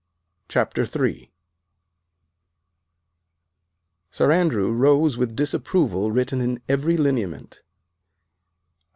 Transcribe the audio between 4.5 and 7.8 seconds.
rose with disapproval written in every lineament.